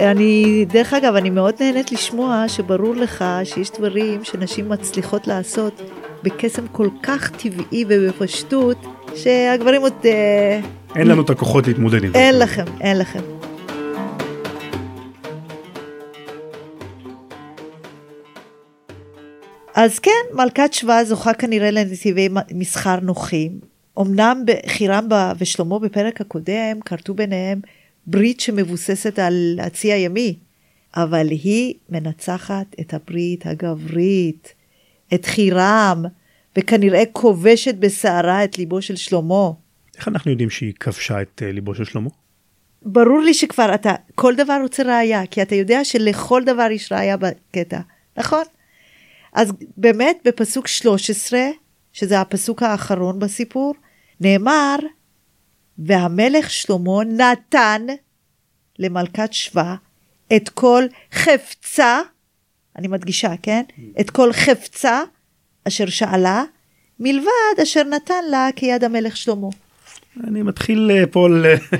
[0.00, 5.82] אני, דרך אגב, אני מאוד נהנית לשמוע שברור לך שיש דברים שנשים מצליחות לעשות
[6.22, 8.76] בקסם כל כך טבעי ובפשטות,
[9.14, 9.94] שהגברים עוד...
[10.04, 10.60] אה,
[10.96, 12.18] אין לנו את הכוחות להתמודד עם זה.
[12.18, 13.20] אין לכם, אין לכם.
[19.74, 23.60] אז כן, מלכת שבא זוכה כנראה לנתיבי מסחר נוחים.
[24.00, 27.60] אמנם חירם ושלמה בפרק הקודם כרתו ביניהם
[28.06, 30.36] ברית שמבוססת על הצי הימי,
[30.96, 34.54] אבל היא מנצחת את הברית הגברית,
[35.14, 36.04] את חירם,
[36.56, 39.50] וכנראה כובשת בסערה את ליבו של שלמה.
[39.98, 42.10] איך אנחנו יודעים שהיא כבשה את uh, ליבו של שלמה?
[42.82, 47.16] ברור לי שכבר אתה, כל דבר רוצה ראייה, כי אתה יודע שלכל דבר יש ראייה
[47.16, 47.80] בקטע,
[48.16, 48.44] נכון?
[49.32, 51.40] אז באמת בפסוק 13,
[51.92, 53.74] שזה הפסוק האחרון בסיפור,
[54.20, 54.76] נאמר,
[55.78, 57.86] והמלך שלמה נתן
[58.78, 59.74] למלכת שבא
[60.36, 62.00] את כל חפצה,
[62.76, 63.62] אני מדגישה, כן?
[64.00, 65.02] את כל חפצה
[65.68, 66.44] אשר שאלה,
[67.00, 69.48] מלבד אשר נתן לה כיד המלך שלמה.
[70.26, 71.28] אני מתחיל אה, פה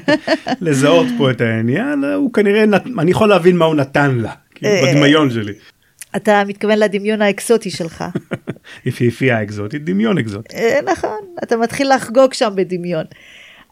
[0.61, 2.65] לזהות פה את העניין, הוא כנראה,
[2.99, 5.53] אני יכול להבין מה הוא נתן לה, כאילו, אה, בדמיון שלי.
[6.17, 8.05] אתה מתכוון לדמיון האקזוטי שלך.
[8.87, 10.57] יפיפייה אקזוטית, דמיון אקזוטי.
[10.57, 13.05] אה, נכון, אתה מתחיל לחגוג שם בדמיון.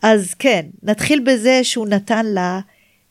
[0.03, 2.61] אז כן, נתחיל בזה שהוא נתן לה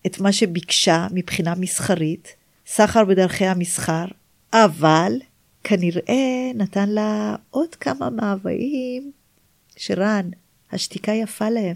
[0.05, 2.35] את מה שביקשה מבחינה מסחרית,
[2.67, 4.05] סחר בדרכי המסחר,
[4.53, 5.13] אבל
[5.63, 9.11] כנראה נתן לה עוד כמה מאוויים
[9.77, 10.29] שרן,
[10.71, 11.75] השתיקה יפה להם.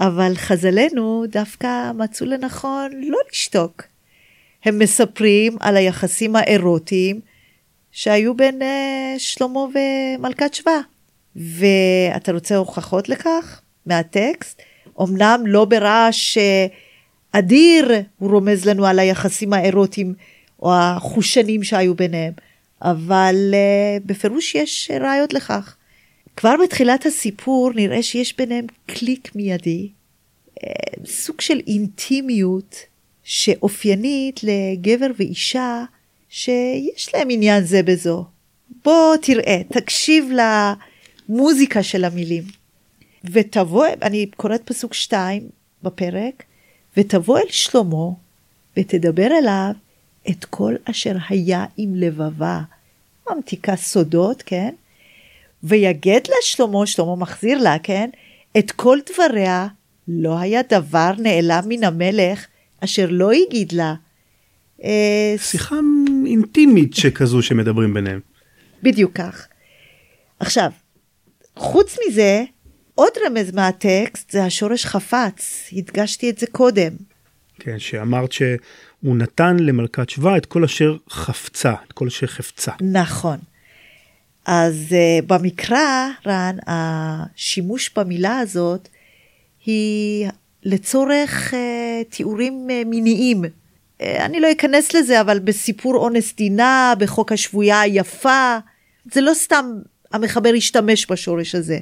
[0.00, 3.82] אבל חז"לינו דווקא מצאו לנכון לא לשתוק.
[4.64, 7.20] הם מספרים על היחסים האירוטיים
[7.92, 10.80] שהיו בין uh, שלמה ומלכת שבא.
[11.36, 14.62] ואתה רוצה הוכחות לכך מהטקסט?
[15.00, 16.40] אמנם לא ברעש uh,
[17.32, 20.14] אדיר הוא רומז לנו על היחסים האירוטיים
[20.62, 22.32] או החושנים שהיו ביניהם,
[22.82, 25.76] אבל uh, בפירוש יש ראיות לכך.
[26.36, 29.88] כבר בתחילת הסיפור נראה שיש ביניהם קליק מיידי,
[30.58, 30.62] uh,
[31.06, 32.76] סוג של אינטימיות
[33.22, 35.84] שאופיינית לגבר ואישה
[36.28, 38.24] שיש להם עניין זה בזו.
[38.84, 40.30] בוא תראה, תקשיב
[41.28, 42.44] למוזיקה של המילים.
[43.24, 45.48] ותבוא, אני קוראת פסוק 2
[45.82, 46.42] בפרק,
[46.96, 48.06] ותבוא אל שלמה
[48.76, 49.72] ותדבר אליו
[50.30, 52.60] את כל אשר היה עם לבבה.
[53.30, 54.74] ממתיקה סודות, כן?
[55.62, 58.10] ויגד לה שלמה, שלמה מחזיר לה, כן?
[58.58, 59.66] את כל דבריה,
[60.08, 62.46] לא היה דבר נעלם מן המלך
[62.84, 63.94] אשר לא הגיד לה.
[64.84, 65.76] אה, שיחה
[66.26, 68.20] אינטימית שכזו שמדברים ביניהם.
[68.82, 69.46] בדיוק כך.
[70.40, 70.70] עכשיו,
[71.56, 72.44] חוץ מזה,
[72.94, 76.92] עוד רמז מהטקסט זה השורש חפץ, הדגשתי את זה קודם.
[77.58, 82.72] כן, שאמרת שהוא נתן למלכת שבא את כל אשר חפצה, את כל אשר חפצה.
[82.80, 83.36] נכון.
[84.46, 88.88] אז uh, במקרא, רן, השימוש במילה הזאת
[89.64, 90.28] היא
[90.62, 91.56] לצורך uh,
[92.08, 93.44] תיאורים uh, מיניים.
[93.44, 98.58] Uh, אני לא אכנס לזה, אבל בסיפור אונס דינה, בחוק השבויה היפה,
[99.12, 99.64] זה לא סתם
[100.12, 101.78] המחבר השתמש בשורש הזה.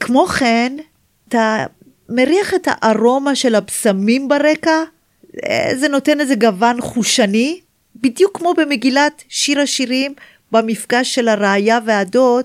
[0.00, 0.76] כמו כן,
[1.28, 1.64] אתה
[2.08, 4.82] מריח את הארומה של הבשמים ברקע,
[5.74, 7.60] זה נותן איזה גוון חושני,
[7.96, 10.14] בדיוק כמו במגילת שיר השירים,
[10.52, 12.44] במפגש של הראיה והדוד,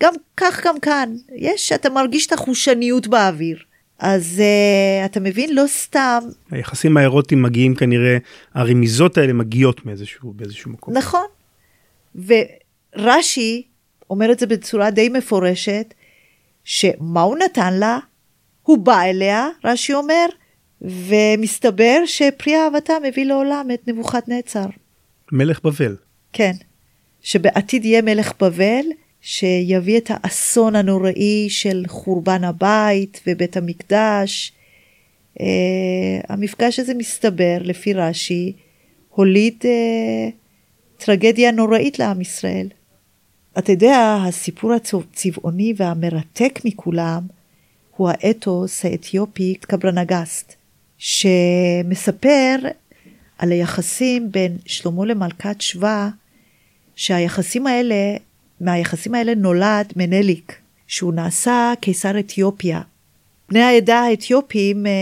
[0.00, 3.58] גם כך גם כאן, יש, אתה מרגיש את החושניות באוויר.
[3.98, 6.18] אז uh, אתה מבין, לא סתם.
[6.50, 8.18] היחסים האירוטיים מגיעים כנראה,
[8.54, 10.94] הרמיזות האלה מגיעות מאיזשהו, באיזשהו מקום.
[10.96, 11.26] נכון.
[12.14, 13.62] ורש"י
[14.10, 15.94] אומר את זה בצורה די מפורשת,
[16.64, 17.98] שמה הוא נתן לה?
[18.62, 20.26] הוא בא אליה, רש"י אומר,
[20.82, 24.66] ומסתבר שפרי אהבתה מביא לעולם את נבוכדנצר.
[25.32, 25.96] מלך בבל.
[26.32, 26.52] כן,
[27.22, 28.84] שבעתיד יהיה מלך בבל,
[29.20, 34.52] שיביא את האסון הנוראי של חורבן הבית ובית המקדש.
[35.38, 35.42] Uh,
[36.28, 38.52] המפגש הזה מסתבר, לפי רש"י,
[39.10, 42.68] הוליד uh, טרגדיה נוראית לעם ישראל.
[43.58, 47.22] אתה יודע, הסיפור הצבעוני והמרתק מכולם
[47.96, 50.54] הוא האתוס האתיופי קברנגסט,
[50.98, 52.56] שמספר
[53.38, 56.08] על היחסים בין שלמה למלכת שבא
[57.02, 57.94] שהיחסים האלה,
[58.60, 62.80] מהיחסים האלה נולד מנליק, שהוא נעשה קיסר אתיופיה.
[63.48, 64.92] בני העדה האתיופים אה,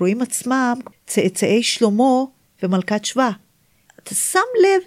[0.00, 2.24] רואים עצמם צאצאי שלמה
[2.62, 3.30] ומלכת שבא.
[4.02, 4.82] אתה שם לב,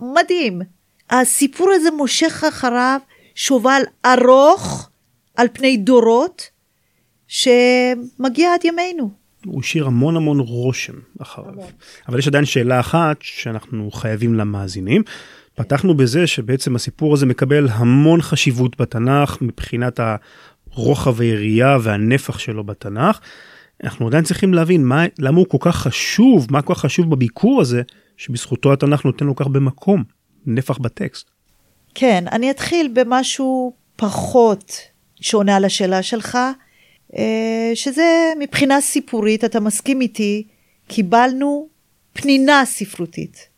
[0.00, 0.62] מדהים.
[1.10, 3.00] הסיפור הזה מושך אחריו
[3.34, 4.88] שובל ארוך
[5.36, 6.50] על פני דורות,
[7.28, 9.10] שמגיע עד ימינו.
[9.44, 11.54] הוא השאיר המון המון רושם אחריו.
[12.08, 15.02] אבל יש עדיין שאלה אחת שאנחנו חייבים למאזינים.
[15.58, 20.00] פתחנו בזה שבעצם הסיפור הזה מקבל המון חשיבות בתנ"ך מבחינת
[20.72, 23.20] הרוחב היריעה והנפח שלו בתנ"ך.
[23.84, 27.60] אנחנו עדיין צריכים להבין מה, למה הוא כל כך חשוב, מה כל כך חשוב בביקור
[27.60, 27.82] הזה,
[28.16, 30.04] שבזכותו התנ"ך נותן לו כך במקום,
[30.46, 31.30] נפח בטקסט.
[31.94, 34.72] כן, אני אתחיל במשהו פחות
[35.20, 36.38] שעונה על השאלה שלך,
[37.16, 40.46] אה, שזה מבחינה סיפורית, אתה מסכים איתי,
[40.88, 41.68] קיבלנו
[42.12, 43.57] פנינה ספרותית.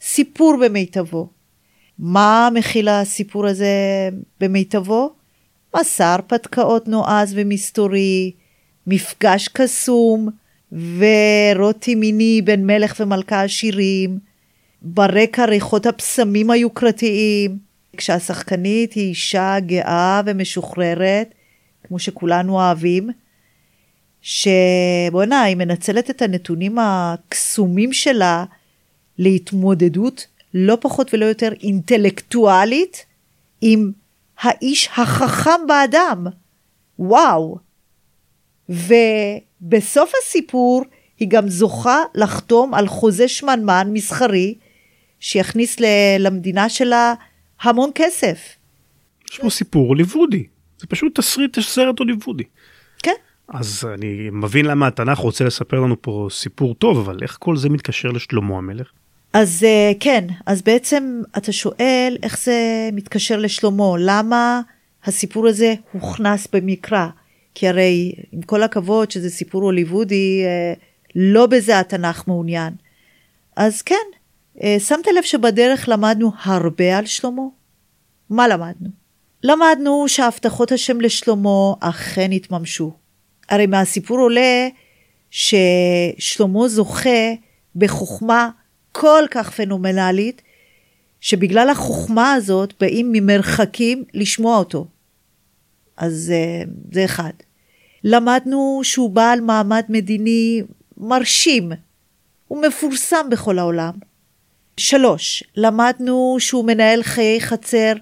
[0.00, 1.28] סיפור במיטבו.
[1.98, 3.68] מה מכיל הסיפור הזה
[4.40, 5.14] במיטבו?
[5.76, 8.32] מסע הרפתקאות נועז ומסתורי,
[8.86, 10.28] מפגש קסום
[10.72, 14.18] ורוטי מיני בין מלך ומלכה עשירים,
[14.82, 17.58] ברקע ריחות הפסמים היוקרתיים,
[17.96, 21.34] כשהשחקנית היא אישה גאה ומשוחררת,
[21.84, 23.10] כמו שכולנו אוהבים,
[24.20, 28.44] שבואנה, היא מנצלת את הנתונים הקסומים שלה
[29.18, 33.06] להתמודדות לא פחות ולא יותר אינטלקטואלית
[33.60, 33.92] עם
[34.38, 36.26] האיש החכם באדם.
[36.98, 37.58] וואו.
[38.68, 40.84] ובסוף הסיפור
[41.18, 44.54] היא גם זוכה לחתום על חוזה שמנמן מסחרי
[45.20, 45.76] שיכניס
[46.18, 47.14] למדינה שלה
[47.60, 48.38] המון כסף.
[49.32, 50.46] יש פה סיפור הוליוודי,
[50.78, 52.44] זה פשוט תסריט סרט הוליוודי.
[53.02, 53.12] כן.
[53.48, 57.68] אז אני מבין למה התנ"ך רוצה לספר לנו פה סיפור טוב, אבל איך כל זה
[57.68, 58.90] מתקשר לשלמה המלך?
[59.32, 64.60] אז אה, כן, אז בעצם אתה שואל איך זה מתקשר לשלמה, למה
[65.04, 67.06] הסיפור הזה הוכנס במקרא?
[67.54, 70.74] כי הרי עם כל הכבוד שזה סיפור הוליוודי, אה,
[71.14, 72.72] לא בזה התנ"ך מעוניין.
[73.56, 73.94] אז כן,
[74.62, 77.42] אה, שמת לב שבדרך למדנו הרבה על שלמה?
[78.30, 78.88] מה למדנו?
[79.42, 82.92] למדנו שהבטחות השם לשלמה אכן התממשו.
[83.48, 84.68] הרי מהסיפור עולה
[85.30, 87.32] ששלמה זוכה
[87.76, 88.50] בחוכמה
[89.00, 90.42] כל כך פנומנלית,
[91.20, 94.86] שבגלל החוכמה הזאת באים ממרחקים לשמוע אותו.
[95.96, 97.32] אז אה, זה אחד.
[98.04, 100.62] למדנו שהוא בעל מעמד מדיני
[100.96, 101.72] מרשים,
[102.48, 103.92] הוא מפורסם בכל העולם.
[104.76, 107.92] שלוש, למדנו שהוא מנהל חיי חצר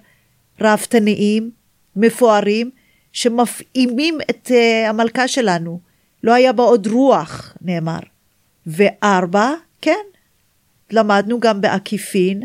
[0.61, 1.51] ראוותניים,
[1.95, 2.69] מפוארים,
[3.13, 5.79] שמפעימים את uh, המלכה שלנו.
[6.23, 7.99] לא היה בה עוד רוח, נאמר.
[8.67, 10.05] וארבע, כן,
[10.91, 12.43] למדנו גם בעקיפין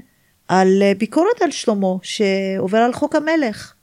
[0.49, 3.75] על uh, ביקורת על שלמה, שעובר על חוק המלך.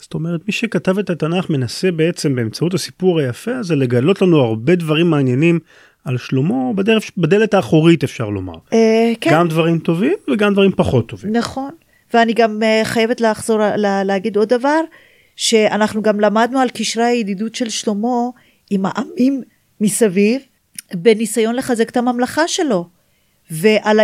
[0.00, 4.74] זאת אומרת, מי שכתב את התנ"ך מנסה בעצם באמצעות הסיפור היפה הזה לגלות לנו הרבה
[4.74, 5.58] דברים מעניינים
[6.04, 8.54] על שלמה בדרך, בדלת האחורית אפשר לומר.
[8.72, 9.30] אה, כן.
[9.32, 11.32] גם דברים טובים וגם דברים פחות טובים.
[11.32, 11.70] נכון,
[12.14, 14.80] ואני גם אה, חייבת לחזור לה, להגיד עוד דבר,
[15.36, 18.28] שאנחנו גם למדנו על קשרי הידידות של שלמה
[18.70, 19.42] עם העמים
[19.80, 20.40] מסביב,
[20.94, 22.88] בניסיון לחזק את הממלכה שלו,
[23.50, 24.00] ועל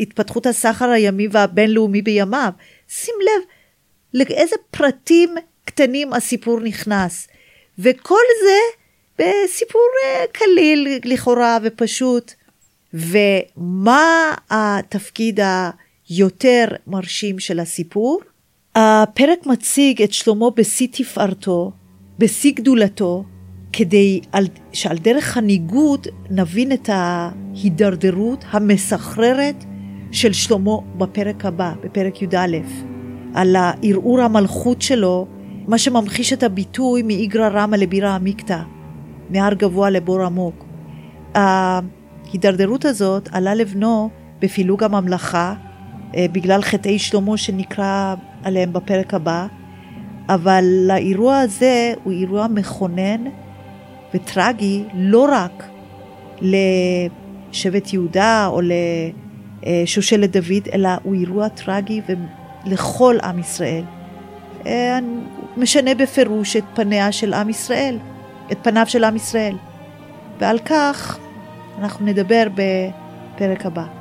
[0.00, 2.52] התפתחות הסחר הימי והבינלאומי בימיו.
[2.88, 3.42] שים לב
[4.14, 5.34] לאיזה פרטים
[5.64, 7.28] קטנים הסיפור נכנס,
[7.78, 8.58] וכל זה
[9.18, 12.32] בסיפור אה, קליל לכאורה ופשוט.
[12.94, 15.40] ומה התפקיד
[16.08, 18.20] היותר מרשים של הסיפור?
[18.74, 21.72] הפרק מציג את שלמה בשיא תפארתו,
[22.18, 23.24] בשיא גדולתו,
[23.72, 24.20] כדי
[24.72, 29.64] שעל דרך הניגוד נבין את ההידרדרות המסחררת
[30.12, 32.56] של שלמה בפרק הבא, בפרק י"א,
[33.34, 35.26] על הערעור המלכות שלו,
[35.66, 38.58] מה שממחיש את הביטוי מאיגרא רמא לבירא עמיקתא.
[39.30, 40.64] מהר גבוה לבור עמוק.
[41.34, 44.10] ההידרדרות הזאת עלה לבנו
[44.40, 45.54] בפילוג הממלכה,
[46.16, 49.46] אה, בגלל חטאי שלמה שנקרא עליהם בפרק הבא,
[50.28, 53.24] אבל האירוע הזה הוא אירוע מכונן
[54.14, 55.64] וטרגי לא רק
[56.40, 58.60] לשבט יהודה או
[59.62, 62.00] לשושלת דוד, אלא הוא אירוע טרגי
[62.64, 63.84] לכל עם ישראל.
[64.66, 64.98] אה,
[65.56, 67.98] משנה בפירוש את פניה של עם ישראל.
[68.52, 69.56] את פניו של עם ישראל.
[70.38, 71.18] ועל כך
[71.78, 73.99] אנחנו נדבר בפרק הבא.